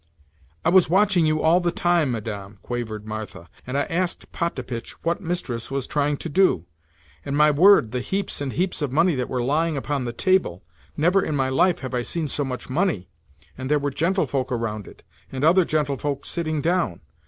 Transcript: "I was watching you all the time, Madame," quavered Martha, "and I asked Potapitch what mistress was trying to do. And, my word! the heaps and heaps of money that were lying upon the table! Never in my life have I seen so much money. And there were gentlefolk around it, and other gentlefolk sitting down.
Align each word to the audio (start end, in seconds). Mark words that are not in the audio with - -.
"I 0.65 0.69
was 0.69 0.89
watching 0.89 1.27
you 1.27 1.43
all 1.43 1.59
the 1.59 1.69
time, 1.69 2.09
Madame," 2.09 2.57
quavered 2.63 3.05
Martha, 3.05 3.47
"and 3.67 3.77
I 3.77 3.83
asked 3.83 4.31
Potapitch 4.31 4.93
what 5.03 5.21
mistress 5.21 5.69
was 5.69 5.85
trying 5.85 6.17
to 6.17 6.27
do. 6.27 6.65
And, 7.23 7.37
my 7.37 7.51
word! 7.51 7.91
the 7.91 7.99
heaps 7.99 8.41
and 8.41 8.53
heaps 8.53 8.81
of 8.81 8.91
money 8.91 9.13
that 9.13 9.29
were 9.29 9.43
lying 9.43 9.77
upon 9.77 10.05
the 10.05 10.11
table! 10.13 10.63
Never 10.97 11.21
in 11.21 11.35
my 11.35 11.49
life 11.49 11.81
have 11.81 11.93
I 11.93 12.01
seen 12.01 12.27
so 12.27 12.43
much 12.43 12.67
money. 12.67 13.09
And 13.55 13.69
there 13.69 13.77
were 13.77 13.91
gentlefolk 13.91 14.51
around 14.51 14.87
it, 14.87 15.03
and 15.31 15.43
other 15.43 15.65
gentlefolk 15.65 16.25
sitting 16.25 16.61
down. 16.61 17.01